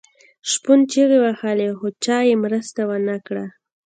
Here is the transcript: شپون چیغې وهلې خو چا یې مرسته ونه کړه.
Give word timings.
شپون 0.51 0.79
چیغې 0.91 1.17
وهلې 1.21 1.69
خو 1.77 1.87
چا 2.03 2.17
یې 2.27 2.35
مرسته 2.43 2.81
ونه 2.89 3.15
کړه. 3.27 3.45